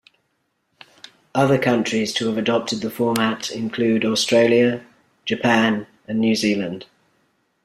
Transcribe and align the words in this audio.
Other 1.35 1.59
countries 1.59 2.11
to 2.13 2.25
have 2.27 2.37
adopted 2.39 2.81
the 2.81 2.89
format 2.89 3.51
include 3.51 4.03
Australia, 4.03 4.83
Japan 5.25 5.85
and 6.07 6.17
New 6.19 6.33
Zealand. 6.33 6.87